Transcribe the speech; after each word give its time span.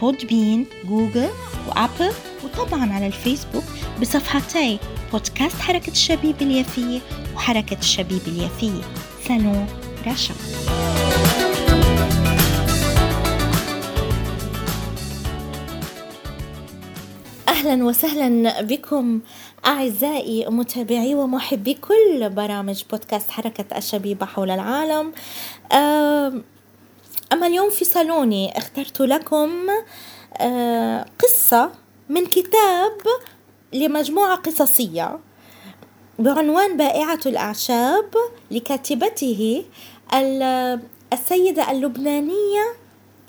بودبين 0.00 0.66
جوجل 0.84 1.28
وابل 1.68 2.12
وطبعا 2.44 2.92
على 2.92 3.06
الفيسبوك 3.06 3.64
بصفحتي 4.00 4.78
بودكاست 5.12 5.56
حركة 5.56 5.90
الشبيب 5.90 6.42
اليافية 6.42 7.00
وحركة 7.34 7.78
الشبيب 7.78 8.20
اليافية. 8.26 8.82
سالون 9.28 9.66
رشا. 10.06 10.34
أهلا 17.48 17.84
وسهلا 17.84 18.60
بكم 18.62 19.20
أعزائي 19.66 20.46
متابعي 20.46 21.14
ومحبي 21.14 21.74
كل 21.74 22.30
برامج 22.30 22.82
بودكاست 22.90 23.30
حركة 23.30 23.76
الشبيبة 23.76 24.26
حول 24.26 24.50
العالم. 24.50 25.12
أما 27.32 27.46
اليوم 27.46 27.70
في 27.70 27.84
صالوني 27.84 28.58
اخترت 28.58 29.00
لكم 29.00 29.50
قصة 31.18 31.70
من 32.08 32.26
كتاب 32.26 32.98
لمجموعة 33.72 34.36
قصصية 34.36 35.18
بعنوان 36.18 36.76
بائعة 36.76 37.20
الأعشاب 37.26 38.14
لكاتبته 38.50 39.64
السيدة 41.12 41.70
اللبنانية 41.70 42.74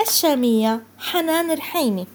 الشامية 0.02 0.83
حنان 0.97 1.52
الحيمي 1.52 2.08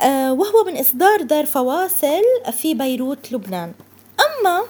آه، 0.00 0.32
وهو 0.32 0.64
من 0.64 0.76
إصدار 0.76 1.22
دار 1.22 1.46
فواصل 1.46 2.22
في 2.52 2.74
بيروت 2.74 3.32
لبنان. 3.32 3.72
أما 4.20 4.62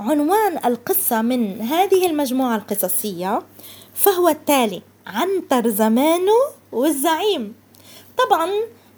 عنوان 0.00 0.58
القصة 0.64 1.22
من 1.22 1.60
هذه 1.60 2.06
المجموعة 2.06 2.56
القصصية 2.56 3.42
فهو 3.94 4.28
التالي. 4.28 4.82
عنتر 5.06 5.68
زمانه 5.68 6.38
والزعيم. 6.72 7.54
طبعا 8.18 8.50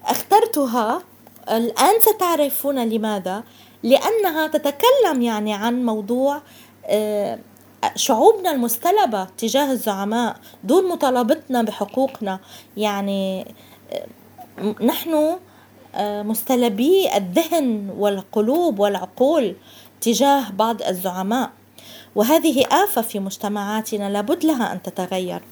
اخترتها 0.05 1.03
الآن 1.51 1.95
ستعرفون 2.01 2.89
لماذا. 2.89 3.43
لأنها 3.83 4.47
تتكلم 4.47 5.23
يعني 5.23 5.55
عن 5.55 5.85
موضوع 5.85 6.43
آه، 6.85 7.39
شعوبنا 7.97 8.51
المستلبة 8.51 9.25
تجاه 9.25 9.73
الزعماء 9.73 10.37
دون 10.65 10.89
مطالبتنا 10.89 11.63
بحقوقنا. 11.63 12.41
يعني 12.77 13.55
آه، 13.93 14.85
نحن 14.85 15.37
آه، 15.95 16.23
مستلبي 16.23 17.17
الذهن 17.17 17.95
والقلوب 17.99 18.79
والعقول 18.79 19.57
تجاه 20.01 20.51
بعض 20.51 20.83
الزعماء. 20.83 21.51
وهذه 22.15 22.65
آفة 22.73 23.03
في 23.03 23.19
مجتمعاتنا 23.19 24.11
لابد 24.11 24.45
لها 24.45 24.73
أن 24.73 24.83
تتغير. 24.83 25.43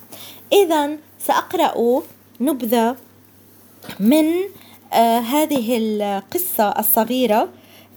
إذا 0.53 0.97
سأقرأ 1.19 2.03
نبذة 2.41 2.97
من 4.01 4.25
آه 4.93 5.19
هذه 5.19 5.79
القصة 5.79 6.69
الصغيرة 6.69 7.49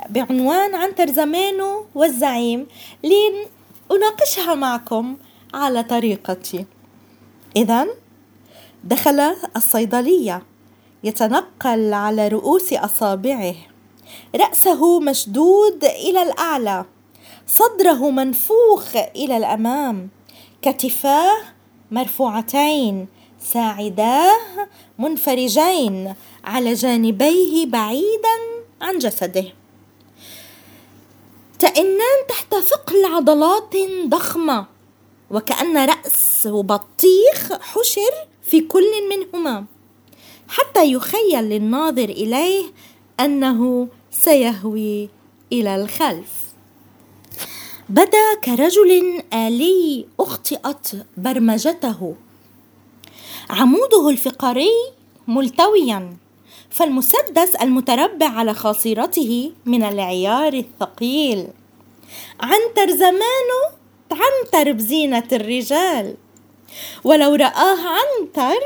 بعنوان 0.09 0.75
عنتر 0.75 1.11
زمانه 1.11 1.85
والزعيم 1.95 2.67
لأناقشها 3.03 4.55
معكم 4.55 5.17
على 5.53 5.83
طريقتي. 5.83 6.65
إذا 7.55 7.87
دخل 8.83 9.35
الصيدلية 9.55 10.43
يتنقل 11.03 11.93
على 11.93 12.27
رؤوس 12.27 12.73
أصابعه. 12.73 13.55
رأسه 14.35 14.99
مشدود 14.99 15.85
إلى 15.85 16.23
الأعلى. 16.23 16.85
صدره 17.47 18.09
منفوخ 18.09 18.95
إلى 19.15 19.37
الأمام. 19.37 20.09
كتفاه 20.61 21.37
مرفوعتين 21.91 23.07
ساعداه 23.39 24.67
منفرجين 24.99 26.15
على 26.43 26.73
جانبيه 26.73 27.65
بعيدا 27.65 28.37
عن 28.81 28.97
جسده. 28.97 29.45
تئنان 31.59 32.19
تحت 32.29 32.55
ثقل 32.55 33.05
عضلات 33.05 33.75
ضخمة 34.07 34.65
وكأن 35.31 35.77
رأس 35.77 36.47
بطيخ 36.47 37.53
حشر 37.61 38.13
في 38.43 38.61
كل 38.61 38.91
منهما. 39.09 39.65
حتى 40.49 40.91
يخيل 40.91 41.43
للناظر 41.43 42.09
إليه 42.09 42.63
أنه 43.19 43.87
سيهوي 44.11 45.09
إلى 45.51 45.75
الخلف. 45.75 46.46
بدا 47.89 48.35
كرجل 48.43 49.21
آلي 49.33 50.05
أخطئت 50.19 50.87
برمجته. 51.17 52.15
عموده 53.49 54.09
الفقري 54.09 54.71
ملتويا 55.27 56.17
فالمسدس 56.69 57.55
المتربع 57.55 58.27
على 58.27 58.53
خاصرته 58.53 59.51
من 59.65 59.83
العيار 59.83 60.53
الثقيل. 60.53 61.47
عنتر 62.39 62.91
زمانه 62.91 63.61
عنتر 64.11 64.71
بزينة 64.71 65.27
الرجال. 65.31 66.15
ولو 67.03 67.35
رآه 67.35 67.77
عنتر 67.87 68.59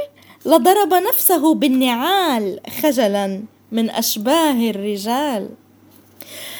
لضرب 0.45 0.93
نفسه 0.93 1.53
بالنعال 1.53 2.59
خجلا 2.81 3.43
من 3.71 3.89
أشباه 3.89 4.69
الرجال. 4.69 5.49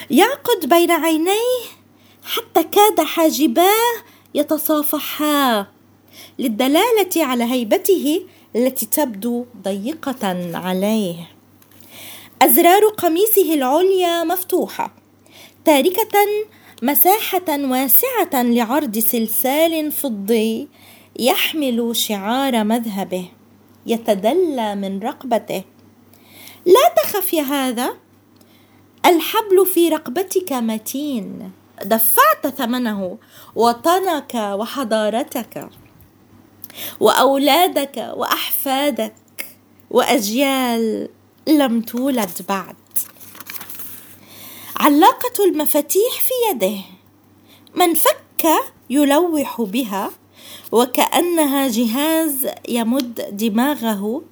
يعقد 0.10 0.70
بين 0.70 0.92
عينيه 0.92 1.81
حتى 2.24 2.64
كاد 2.64 3.02
حاجباه 3.02 3.94
يتصافحا. 4.34 5.68
للدلالة 6.40 7.26
على 7.26 7.44
هيبته 7.44 8.26
التي 8.56 8.86
تبدو 8.86 9.46
ضيقة 9.64 10.58
عليه. 10.58 11.16
أزرار 12.42 12.86
قميصه 12.86 13.54
العليا 13.54 14.24
مفتوحة 14.24 14.94
تاركة 15.66 16.26
مساحة 16.82 17.46
واسعة 17.50 18.44
لعرض 18.44 19.00
سلسال 19.00 19.92
فضي 19.92 20.68
يحمل 21.20 21.96
شعار 21.96 22.64
مذهبه 22.64 23.26
يتدلى 23.86 24.76
من 24.76 25.00
رقبته. 25.00 25.64
لا 26.66 27.04
تخف 27.04 27.34
يا 27.34 27.42
هذا 27.42 27.98
الحبل 29.06 29.66
في 29.66 29.90
رقبتك 29.90 30.54
متين. 30.54 31.52
دفعت 31.86 32.48
ثمنه 32.48 33.18
وطنك 33.56 34.36
وحضارتك 34.36 35.70
وأولادك 37.00 38.12
وأحفادك 38.16 39.14
وأجيال 39.92 41.10
لم 41.48 41.82
تولد 41.82 42.42
بعد. 42.50 42.76
علاقه 44.78 45.46
المفاتيح 45.46 46.22
في 46.22 46.34
يده. 46.52 46.82
من 47.76 47.94
فك 47.94 48.48
يلوح 48.90 49.62
بها 49.62 50.12
وكأنها 50.72 51.68
جهاز 51.68 52.48
يمد 52.70 53.38
دماغه 53.38 54.24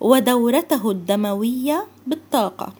ودورته 0.00 0.90
الدموية 0.90 1.86
بالطاقة. 2.06 2.72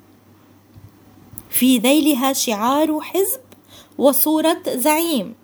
في 1.51 1.79
ذيلها 1.79 2.33
شعار 2.33 3.01
حزب 3.01 3.46
وصورة 3.99 4.63
زعيم. 4.69 5.35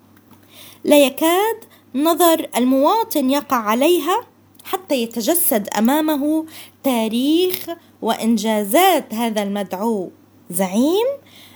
لا 0.83 1.05
يكاد 1.05 1.55
نظر 1.95 2.47
المواطن 2.57 3.29
يقع 3.29 3.57
عليها 3.57 4.21
حتى 4.63 4.95
يتجسد 4.95 5.67
أمامه 5.77 6.45
تاريخ 6.83 7.69
وإنجازات 8.01 9.13
هذا 9.13 9.43
المدعو 9.43 10.11
زعيم 10.49 11.07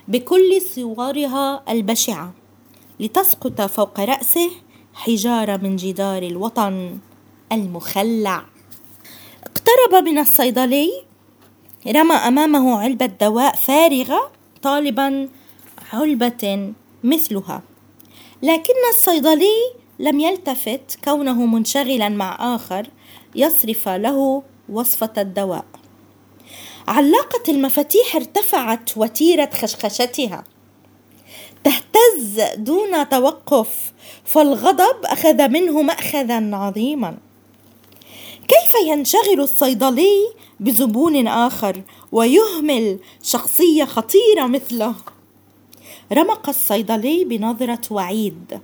بكل 0.08 0.62
صورها 0.62 1.64
البشعة 1.70 2.34
لتسقط 3.00 3.62
فوق 3.62 4.00
رأسه 4.00 4.50
حجارة 4.94 5.58
من 5.58 5.76
جدار 5.76 6.24
الوطن 6.24 6.98
المخلع. 7.52 8.46
اقترب 9.44 10.04
من 10.04 10.18
الصيدلي 10.18 10.92
رمى 11.88 12.16
أمامه 12.16 12.80
علبة 12.80 13.06
دواء 13.06 13.56
فارغة 13.56 14.32
طالبا 14.62 15.30
علبة 15.94 16.74
مثلها. 17.08 17.62
لكن 18.44 18.74
الصيدلي 18.90 19.74
لم 20.00 20.20
يلتفت 20.20 21.00
كونه 21.04 21.46
منشغلا 21.46 22.10
مع 22.10 22.56
آخر 22.56 22.88
يصرف 23.36 23.90
له 23.90 24.44
وصفة 24.70 25.14
الدواء. 25.18 25.66
علاقة 26.88 27.44
المفاتيح 27.50 28.16
ارتفعت 28.16 28.98
وتيرة 28.98 29.50
خشخشتها. 29.54 30.44
تهتز 31.64 32.42
دون 32.58 33.10
توقف 33.10 33.94
فالغضب 34.26 35.06
أخذ 35.06 35.48
منه 35.48 35.82
ماخذا 35.82 36.56
عظيما. 36.56 37.18
كيف 38.48 38.88
ينشغل 38.88 39.40
الصيدلي 39.40 40.28
بزبون 40.60 41.28
آخر 41.28 41.82
ويهمل 42.12 43.00
شخصية 43.24 43.86
خطيرة 43.86 44.48
مثله؟ 44.48 44.96
رمق 46.14 46.50
الصيدلي 46.50 47.26
بنظرة 47.26 47.82
وعيد. 47.92 48.60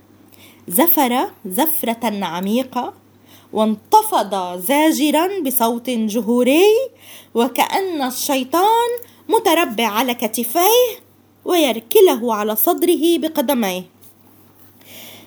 زفر 0.68 1.30
زفرة 1.46 2.24
عميقة 2.24 2.94
وانتفض 3.52 4.58
زاجرا 4.58 5.40
بصوت 5.40 5.90
جهوري 5.90 6.64
وكأن 7.34 8.02
الشيطان 8.02 8.90
متربع 9.28 9.86
على 9.86 10.14
كتفيه 10.14 11.04
ويركله 11.44 12.34
على 12.34 12.56
صدره 12.56 13.18
بقدميه. 13.18 13.82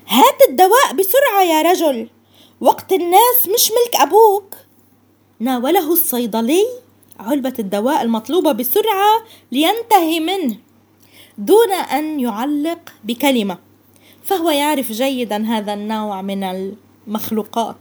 هات 0.08 0.42
الدواء 0.50 0.94
بسرعة 0.94 1.44
يا 1.44 1.62
رجل. 1.62 2.10
وقت 2.62 2.94
الناس 2.94 3.48
مش 3.48 3.72
ملك 3.72 3.96
أبوك. 4.02 4.56
ناوله 5.40 5.94
الصيدلي 5.94 6.66
علبة 7.20 7.54
الدواء 7.60 8.02
المطلوبة 8.02 8.52
بسرعة 8.52 9.24
لينتهي 9.52 10.20
منه. 10.20 10.67
دون 11.38 11.72
أن 11.72 12.20
يعلق 12.20 12.94
بكلمة 13.04 13.58
فهو 14.24 14.50
يعرف 14.50 14.92
جيدا 14.92 15.46
هذا 15.46 15.74
النوع 15.74 16.22
من 16.22 16.44
المخلوقات 16.44 17.76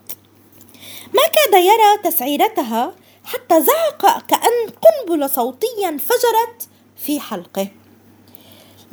ما 1.14 1.22
كاد 1.22 1.62
يرى 1.62 2.10
تسعيرتها 2.12 2.92
حتى 3.24 3.62
زعق 3.62 4.26
كأن 4.26 4.70
قنبلة 4.82 5.26
صوتية 5.26 5.88
انفجرت 5.88 6.68
في 6.96 7.20
حلقه 7.20 7.68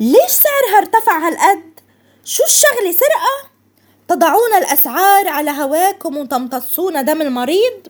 ليش 0.00 0.30
سعرها 0.30 0.78
ارتفع 0.78 1.18
هالقد؟ 1.18 1.80
شو 2.24 2.42
الشغلة 2.44 2.92
سرقة؟ 2.92 3.50
تضعون 4.08 4.54
الأسعار 4.58 5.28
على 5.28 5.50
هواكم 5.50 6.16
وتمتصون 6.16 7.04
دم 7.04 7.22
المريض؟ 7.22 7.88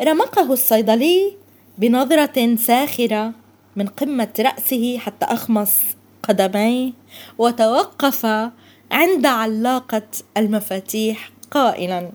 رمقه 0.00 0.52
الصيدلي 0.52 1.36
بنظرة 1.78 2.56
ساخرة 2.56 3.32
من 3.76 3.86
قمة 3.86 4.32
رأسه 4.40 4.98
حتى 4.98 5.26
أخمص 5.26 5.72
قدميه 6.22 6.92
وتوقف 7.38 8.26
عند 8.90 9.26
علاقة 9.26 10.08
المفاتيح 10.36 11.30
قائلا. 11.50 12.12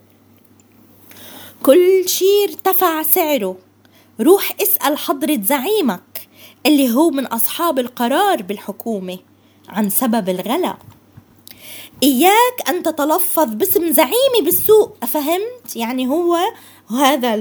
كل 1.64 2.10
شي 2.10 2.26
ارتفع 2.44 3.04
سعره. 3.04 3.58
روح 4.22 4.52
اسأل 4.62 4.98
حضرة 4.98 5.40
زعيمك 5.42 6.28
اللي 6.66 6.94
هو 6.94 7.10
من 7.10 7.26
أصحاب 7.26 7.80
القرار 7.80 8.42
بالحكومة 8.42 9.18
عن 9.70 9.90
سبب 9.90 10.30
الغلاء. 10.30 10.78
إياك 12.04 12.70
أن 12.70 12.84
تتلفظ 12.84 13.54
باسم 13.54 13.92
زعيمي 13.92 14.42
بالسوق 14.44 14.98
أفهمت؟ 15.04 15.76
يعني 15.76 16.08
هو 16.08 16.38
هذا 16.90 17.36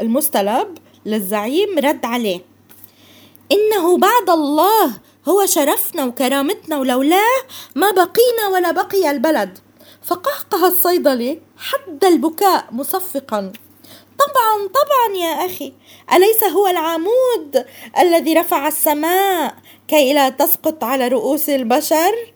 المستلب 0.00 0.78
للزعيم 1.06 1.78
رد 1.78 2.04
عليه. 2.04 2.49
إنه 3.52 3.98
بعد 3.98 4.30
الله 4.30 4.92
هو 5.28 5.46
شرفنا 5.46 6.04
وكرامتنا 6.04 6.78
ولولاه 6.78 7.40
ما 7.74 7.90
بقينا 7.90 8.48
ولا 8.52 8.70
بقي 8.70 9.10
البلد. 9.10 9.58
فقهقه 10.02 10.66
الصيدلي 10.66 11.40
حد 11.58 12.04
البكاء 12.04 12.66
مصفقا. 12.72 13.52
طبعا 14.18 14.68
طبعا 14.68 15.16
يا 15.16 15.46
أخي 15.46 15.72
أليس 16.12 16.44
هو 16.44 16.66
العمود 16.66 17.66
الذي 17.98 18.34
رفع 18.34 18.68
السماء 18.68 19.54
كي 19.88 20.12
لا 20.12 20.28
تسقط 20.28 20.84
على 20.84 21.08
رؤوس 21.08 21.48
البشر؟ 21.48 22.32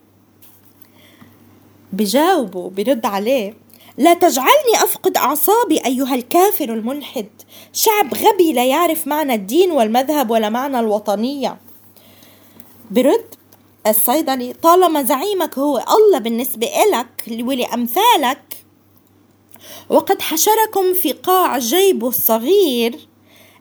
بجاوبه 1.92 2.70
برد 2.70 3.06
عليه. 3.06 3.63
لا 3.98 4.14
تجعلني 4.14 4.74
أفقد 4.74 5.16
أعصابي 5.16 5.78
أيها 5.86 6.14
الكافر 6.14 6.64
الملحد. 6.64 7.28
شعب 7.72 8.14
غبي 8.14 8.52
لا 8.52 8.64
يعرف 8.64 9.06
معنى 9.06 9.34
الدين 9.34 9.70
والمذهب 9.70 10.30
ولا 10.30 10.48
معنى 10.48 10.80
الوطنية. 10.80 11.60
برد 12.90 13.34
الصيدلي 13.86 14.52
طالما 14.52 15.02
زعيمك 15.02 15.58
هو 15.58 15.84
الله 15.98 16.18
بالنسبة 16.18 16.66
إلك 16.66 17.44
ولأمثالك 17.46 18.56
وقد 19.90 20.22
حشركم 20.22 20.94
في 20.94 21.12
قاع 21.12 21.58
جيبه 21.58 22.08
الصغير 22.08 22.98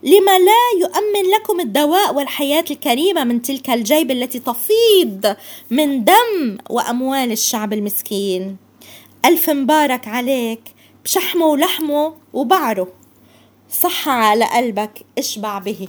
لما 0.03 0.39
لا 0.39 0.79
يؤمن 0.79 1.31
لكم 1.35 1.59
الدواء 1.59 2.15
والحياة 2.15 2.65
الكريمة 2.71 3.23
من 3.23 3.41
تلك 3.41 3.69
الجيب 3.69 4.11
التي 4.11 4.39
تفيض 4.39 5.35
من 5.69 6.03
دم 6.03 6.57
وأموال 6.69 7.31
الشعب 7.31 7.73
المسكين. 7.73 8.62
ألف 9.25 9.49
مبارك 9.49 10.07
عليك 10.07 10.61
بشحمه 11.03 11.45
ولحمه 11.45 12.13
وبعره. 12.33 12.87
صحة 13.69 14.11
على 14.11 14.45
قلبك 14.45 15.05
اشبع 15.17 15.59
به. 15.59 15.87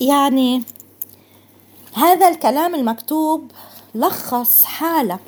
يعني 0.00 0.62
هذا 1.94 2.28
الكلام 2.28 2.74
المكتوب 2.74 3.52
لخص 3.94 4.64
حالة. 4.64 5.18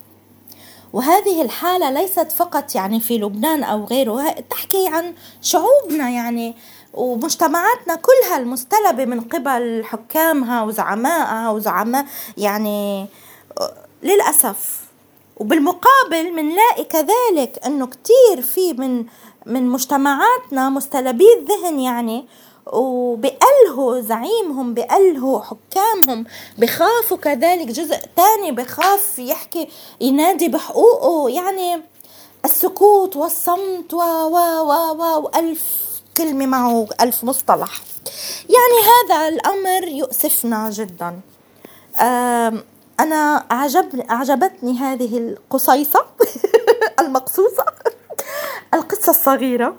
وهذه 0.92 1.42
الحالة 1.42 1.90
ليست 1.90 2.32
فقط 2.32 2.74
يعني 2.74 3.00
في 3.00 3.18
لبنان 3.18 3.62
أو 3.62 3.84
غيره 3.84 4.30
تحكي 4.30 4.88
عن 4.88 5.14
شعوبنا 5.42 6.10
يعني 6.10 6.54
ومجتمعاتنا 6.94 7.94
كلها 7.94 8.38
المستلبة 8.38 9.04
من 9.04 9.20
قبل 9.20 9.84
حكامها 9.84 10.62
وزعمائها 10.62 11.50
وزعماء 11.50 12.06
يعني 12.36 13.06
للأسف. 14.02 14.85
وبالمقابل 15.36 16.32
منلاقي 16.32 16.84
كذلك 16.84 17.58
أنه 17.66 17.86
كتير 17.86 18.42
في 18.42 18.72
من 18.72 19.04
من 19.46 19.68
مجتمعاتنا 19.68 20.68
مستلبي 20.68 21.24
الذهن 21.38 21.80
يعني 21.80 22.26
وبألهوا 22.72 24.00
زعيمهم 24.00 24.74
بألهوا 24.74 25.40
حكامهم 25.40 26.24
بخافوا 26.58 27.16
كذلك 27.16 27.66
جزء 27.66 27.96
تاني 28.16 28.52
بخاف 28.52 29.18
يحكي 29.18 29.68
ينادي 30.00 30.48
بحقوقه 30.48 31.30
يعني 31.30 31.82
السكوت 32.44 33.16
والصمت 33.16 33.94
و 33.94 33.98
و 33.98 34.36
و 34.62 34.72
و 34.72 35.20
وألف 35.22 35.86
كلمة 36.16 36.46
معه 36.46 36.88
ألف 37.00 37.24
مصطلح. 37.24 37.80
يعني 38.48 38.78
هذا 38.88 39.28
الأمر 39.28 39.88
يؤسفنا 39.88 40.70
جدا. 40.70 41.20
أنا 43.00 43.44
عجب 43.50 44.00
أعجبتني 44.10 44.78
هذه 44.78 45.18
القصيصة 45.18 46.04
المقصوصة. 47.00 47.64
القصة 48.74 49.10
الصغيرة. 49.10 49.74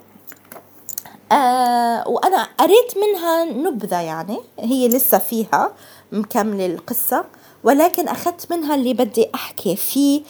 آه 1.32 2.08
وأنا 2.08 2.46
قريت 2.58 2.96
منها 2.96 3.44
نبذة 3.44 4.00
يعني 4.00 4.40
هي 4.58 4.88
لسه 4.88 5.18
فيها 5.18 5.72
مكمله 6.12 6.66
القصة 6.66 7.24
ولكن 7.64 8.08
أخذت 8.08 8.52
منها 8.52 8.74
اللي 8.74 8.94
بدي 8.94 9.28
أحكي 9.34 9.76
فيه 9.76 10.22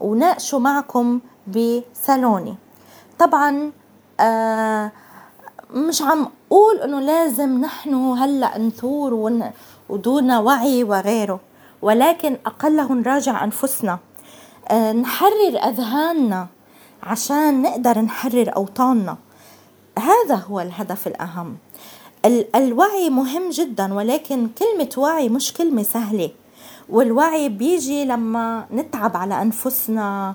وناقشه 0.00 0.58
معكم 0.58 1.20
بصالوني 1.46 2.54
طبعا 3.18 3.72
آه 4.20 4.92
مش 5.70 6.02
عم 6.02 6.28
أقول 6.52 6.76
إنه 6.80 7.00
لازم 7.00 7.60
نحن 7.60 7.94
هلأ 7.94 8.58
نثور 8.58 9.14
ودون 9.88 10.32
وعي 10.32 10.84
وغيره. 10.84 11.40
ولكن 11.82 12.36
أقله 12.46 12.92
نراجع 12.92 13.44
أنفسنا. 13.44 13.98
آه 14.68 14.92
نحرر 14.92 15.58
أذهاننا 15.68 16.46
عشان 17.02 17.62
نقدر 17.62 17.98
نحرر 17.98 18.56
أوطاننا. 18.56 19.16
هذا 19.98 20.34
هو 20.34 20.60
الهدف 20.60 21.06
الأهم. 21.06 21.56
الوعي 22.54 23.10
مهم 23.10 23.50
جدا 23.50 23.94
ولكن 23.94 24.48
كلمة 24.58 24.90
وعي 24.96 25.28
مش 25.28 25.52
كلمة 25.52 25.82
سهلة. 25.82 26.30
والوعي 26.88 27.48
بيجي 27.48 28.04
لما 28.04 28.66
نتعب 28.72 29.16
على 29.16 29.42
أنفسنا 29.42 30.34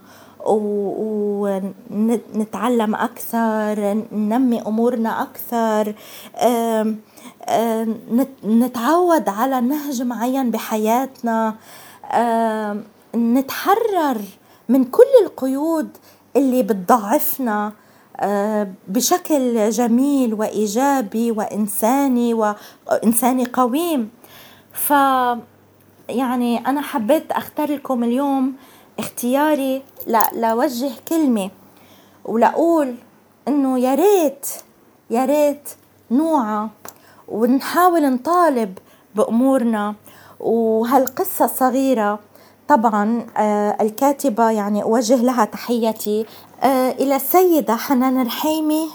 ونتعلم 1.90 2.96
أكثر 2.96 4.04
ننمي 4.12 4.62
أمورنا 4.62 5.22
أكثر. 5.22 5.94
نتعود 8.46 9.30
على 9.30 9.62
نهج 9.62 10.02
معين 10.02 10.52
بحياتنا 10.52 11.56
نتحرر 13.16 14.22
من 14.70 14.84
كل 14.84 15.04
القيود 15.26 15.90
اللي 16.36 16.64
بتضعفنا 16.64 17.74
آه، 18.18 18.68
بشكل 18.88 19.70
جميل 19.70 20.34
وإيجابي 20.34 21.32
وإنساني 21.32 22.34
وانساني 22.34 23.46
قويم. 23.46 24.10
ف 24.74 24.90
يعني 26.10 26.68
أنا 26.68 26.82
حبيت 26.82 27.32
اختار 27.32 27.72
لكم 27.72 28.04
اليوم 28.04 28.54
اختياري 29.00 29.82
لوجه 30.36 30.92
كلمة 31.08 31.50
ولأقول 32.26 32.96
إنه 33.48 33.80
يا 33.80 33.96
ريت 33.96 34.48
يا 35.10 35.26
ريت 35.26 35.70
نوعى 36.12 36.68
ونحاول 37.32 38.14
نطالب 38.14 38.78
بأمورنا. 39.16 39.96
وهالقصة 40.40 41.46
الصغيرة 41.46 42.20
طبعا 42.68 43.26
آه، 43.38 43.78
الكاتبة 43.82 44.52
يعني 44.52 44.84
أوجه 44.84 45.16
لها 45.16 45.46
تحيتي 45.46 46.26
آه، 46.64 46.92
إلى 46.92 47.16
السيدة 47.16 47.76
حنان 47.76 48.22
الحيمي 48.22 48.88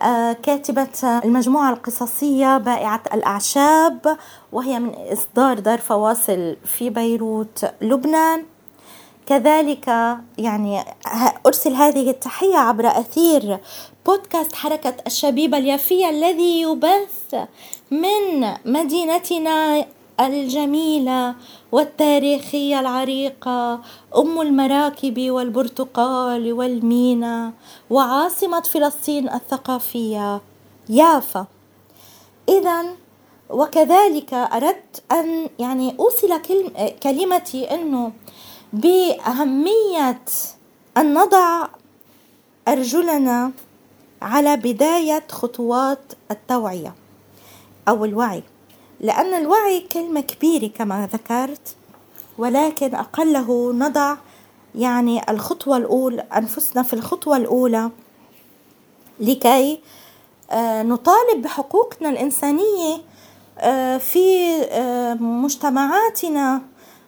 آه، 0.00 0.32
كاتبة 0.32 1.20
المجموعة 1.24 1.70
القصصية 1.70 2.58
بائعة 2.58 3.02
الأعشاب 3.14 4.16
وهي 4.52 4.78
من 4.78 4.94
إصدار 5.12 5.58
دار 5.58 5.78
فواصل 5.78 6.56
في 6.64 6.90
بيروت 6.90 7.64
لبنان. 7.80 8.44
كذلك 9.28 9.88
يعني 10.38 10.84
أرسل 11.46 11.72
هذه 11.72 12.10
التحية 12.10 12.56
عبر 12.56 12.86
أثير 12.86 13.58
بودكاست 14.06 14.54
حركة 14.54 14.94
الشبيبة 15.06 15.58
اليافية 15.58 16.10
الذي 16.10 16.60
يبث 16.60 17.34
من 17.90 18.54
مدينتنا 18.64 19.84
الجميلة 20.20 21.34
والتاريخية 21.72 22.80
العريقة 22.80 23.80
أم 24.16 24.40
المراكب 24.40 25.30
والبرتقال 25.30 26.52
والمينا 26.52 27.52
وعاصمة 27.90 28.60
فلسطين 28.60 29.28
الثقافية 29.28 30.40
يافا. 30.88 31.46
إذا 32.48 32.84
وكذلك 33.50 34.34
أردت 34.34 35.02
أن 35.12 35.48
يعني 35.58 35.96
أوصل 36.00 36.40
كلمتي 37.02 37.64
أنه 37.64 38.12
بأهمية 38.72 40.22
أن 40.96 41.14
نضع 41.14 41.68
أرجلنا 42.68 43.52
على 44.22 44.56
بداية 44.56 45.24
خطوات 45.30 46.12
التوعية. 46.30 46.94
أو 47.88 48.04
الوعي 48.04 48.42
لأن 49.00 49.34
الوعي 49.34 49.80
كلمة 49.80 50.20
كبيرة 50.20 50.66
كما 50.66 51.08
ذكرت 51.12 51.76
ولكن 52.38 52.94
أقله 52.94 53.72
نضع 53.72 54.16
يعني 54.74 55.30
الخطوة 55.30 55.76
الأولى 55.76 56.24
أنفسنا 56.36 56.82
في 56.82 56.92
الخطوة 56.92 57.36
الأولى 57.36 57.90
لكي 59.20 59.80
آه، 60.50 60.82
نطالب 60.82 61.42
بحقوقنا 61.42 62.08
الإنسانية 62.08 62.98
آه، 63.58 63.96
في 63.98 64.46
آه، 64.70 65.14
مجتمعاتنا 65.14 66.62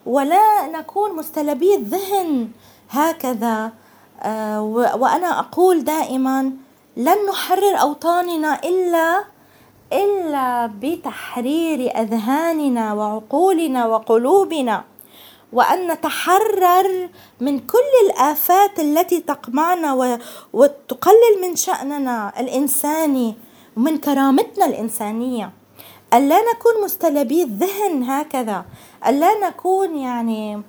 ولا 0.06 0.66
نكون 0.66 1.16
مستلبي 1.16 1.74
الذهن 1.74 2.48
هكذا. 2.90 3.72
وأنا 5.00 5.38
أقول 5.38 5.84
دائما 5.84 6.52
لن 6.96 7.16
نحرر 7.30 7.80
أوطاننا 7.80 8.60
إلا 8.64 9.24
إلا 9.92 10.66
بتحرير 10.80 12.00
أذهاننا 12.00 12.92
وعقولنا 12.92 13.86
وقلوبنا. 13.86 14.84
وأن 15.52 15.90
نتحرر 15.92 17.08
من 17.40 17.58
كل 17.58 17.92
الآفات 18.06 18.78
التي 18.78 19.20
تقمعنا 19.20 19.94
وتقلل 20.52 21.34
من 21.42 21.56
شأننا 21.56 22.40
الإنساني 22.40 23.34
ومن 23.76 23.98
كرامتنا 23.98 24.64
الإنسانية. 24.66 25.59
ألا 26.14 26.36
نكون 26.52 26.84
مستلبي 26.84 27.42
الذهن 27.42 28.02
هكذا؟ 28.02 28.64
ألا 29.06 29.48
نكون 29.48 29.96
يعني 29.96 30.62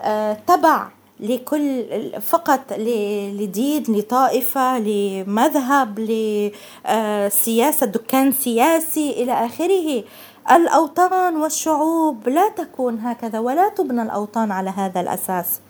آه 0.00 0.36
تبع 0.46 0.88
لكل 1.20 1.84
فقط 2.20 2.60
لدين 2.72 3.84
لطائفة 3.88 4.78
لمذهب 4.78 5.98
لسياسة 5.98 7.86
دكان 7.86 8.32
سياسي 8.32 9.10
إلى 9.10 9.32
آخره. 9.46 10.04
الأوطان 10.50 11.36
والشعوب 11.36 12.28
لا 12.28 12.48
تكون 12.48 12.98
هكذا 12.98 13.38
ولا 13.38 13.68
تبنى 13.68 14.02
الأوطان 14.02 14.50
على 14.52 14.70
هذا 14.70 15.00
الأساس. 15.00 15.60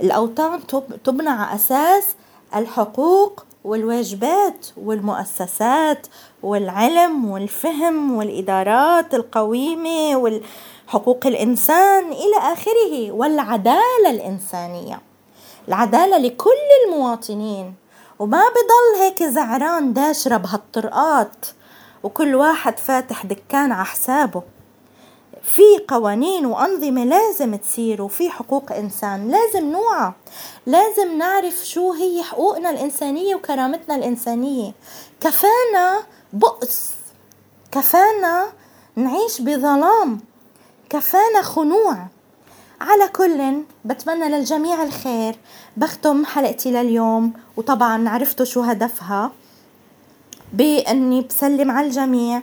الأوطان 0.00 0.60
تبنى 1.04 1.28
على 1.28 1.54
أساس 1.54 2.14
الحقوق 2.56 3.45
والواجبات 3.66 4.66
والمؤسسات 4.76 6.06
والعلم 6.42 7.30
والفهم 7.30 8.16
والإدارات 8.16 9.14
القويمة 9.14 10.16
وال 10.16 10.42
حقوق 10.88 11.26
الإنسان 11.26 12.12
إلى 12.12 12.38
آخره 12.52 13.12
والعدالة 13.12 14.10
الإنسانية. 14.10 15.00
العدالة 15.68 16.18
لكل 16.18 16.68
المواطنين. 16.86 17.74
وما 18.18 18.40
بضل 18.40 19.02
هيك 19.02 19.22
زعران 19.22 19.92
داشرة 19.92 20.36
بهالطرقات. 20.36 21.46
وكل 22.02 22.34
واحد 22.34 22.78
فاتح 22.78 23.26
دكان 23.26 23.72
على 23.72 23.84
حسابه. 23.84 24.42
في 25.46 25.62
قوانين 25.88 26.46
وأنظمة 26.46 27.04
لازم 27.04 27.56
تصير 27.56 28.02
وفي 28.02 28.30
حقوق 28.30 28.72
إنسان. 28.72 29.30
لازم 29.30 29.70
نوعى. 29.70 30.12
لازم 30.66 31.18
نعرف 31.18 31.66
شو 31.66 31.92
هي 31.92 32.22
حقوقنا 32.22 32.70
الإنسانية 32.70 33.34
وكرامتنا 33.34 33.94
الإنسانية. 33.94 34.72
كفانا 35.20 36.02
بؤس. 36.32 36.90
كفانا 37.72 38.46
نعيش 38.96 39.40
بظلام. 39.40 40.20
كفانا 40.90 41.42
خنوع. 41.42 42.06
على 42.80 43.08
كل 43.08 43.62
بتمنى 43.84 44.28
للجميع 44.28 44.82
الخير. 44.82 45.36
بختم 45.76 46.24
حلقتي 46.24 46.70
لليوم 46.70 47.32
وطبعا 47.56 48.08
عرفتوا 48.08 48.44
شو 48.44 48.60
هدفها. 48.60 49.32
بإني 50.52 51.20
بسلم 51.20 51.70
على 51.70 51.86
الجميع. 51.86 52.42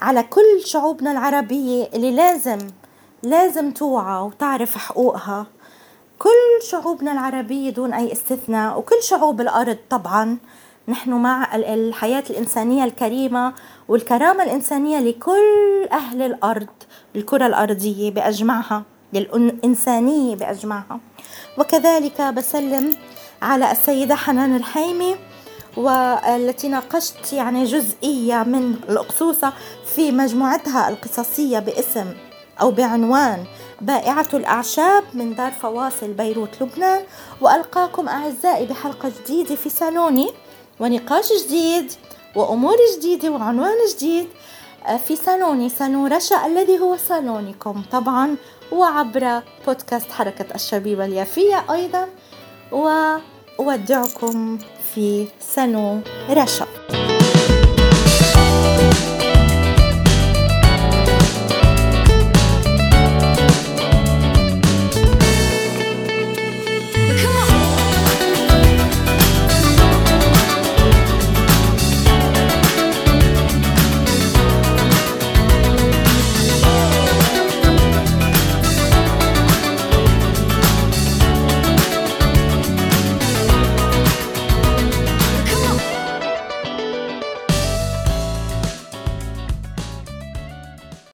على 0.00 0.22
كل 0.22 0.60
شعوبنا 0.64 1.12
العربية 1.12 1.88
اللي 1.94 2.10
لازم 2.10 2.58
لازم 3.22 3.70
توعى 3.70 4.22
وتعرف 4.22 4.76
حقوقها. 4.78 5.46
كل 6.18 6.66
شعوبنا 6.70 7.12
العربية 7.12 7.70
دون 7.70 7.92
أي 7.92 8.12
استثناء 8.12 8.78
وكل 8.78 9.02
شعوب 9.02 9.40
الأرض 9.40 9.76
طبعا. 9.90 10.38
نحن 10.88 11.10
مع 11.10 11.56
الحياة 11.56 12.24
الإنسانية 12.30 12.84
الكريمة 12.84 13.52
والكرامة 13.88 14.42
الإنسانية 14.42 14.98
لكل 14.98 15.88
أهل 15.92 16.22
الأرض 16.22 16.66
الكرة 17.16 17.46
الأرضية 17.46 18.10
بأجمعها 18.10 18.82
للإنسانية 19.12 20.36
بأجمعها. 20.36 21.00
وكذلك 21.58 22.20
بسلم 22.22 22.96
على 23.42 23.72
السيدة 23.72 24.14
حنان 24.14 24.56
الحيمي 24.56 25.16
والتي 25.76 26.68
ناقشت 26.68 27.32
يعني 27.32 27.64
جزئية 27.64 28.42
من 28.42 28.74
الأقصوصة 28.88 29.52
في 29.94 30.12
مجموعتها 30.12 30.88
القصصية 30.88 31.58
باسم 31.58 32.06
أو 32.60 32.70
بعنوان 32.70 33.44
بائعة 33.80 34.28
الأعشاب 34.34 35.04
من 35.14 35.34
دار 35.34 35.52
فواصل 35.52 36.12
بيروت 36.12 36.62
لبنان. 36.62 37.02
وألقاكم 37.40 38.08
أعزائي 38.08 38.66
بحلقة 38.66 39.12
جديدة 39.22 39.54
في 39.54 39.68
صالوني 39.68 40.30
ونقاش 40.80 41.32
جديد 41.46 41.92
وأمور 42.36 42.76
جديدة 42.98 43.30
وعنوان 43.30 43.76
جديد 43.96 44.28
آه، 44.86 44.96
في 44.96 45.16
صالوني 45.16 45.68
صالون 45.68 46.12
رشا 46.12 46.46
الذي 46.46 46.78
هو 46.78 46.96
صالونكم 46.96 47.82
طبعا 47.92 48.36
وعبر 48.72 49.42
بودكاست 49.66 50.10
حركة 50.12 50.54
الشبيبة 50.54 51.04
اليافية 51.04 51.64
أيضا. 51.70 52.08
وأودعكم 53.58 54.58
في 54.94 55.26
صالون 55.40 56.02
رشا. 56.30 56.66